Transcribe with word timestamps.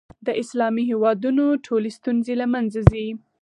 د 0.25 0.27
اسلامي 0.41 0.83
هېوادونو 0.91 1.45
ټولې 1.65 1.89
ستونزې 1.97 2.33
له 2.41 2.45
منځه 2.53 2.79
ځي. 2.91 3.07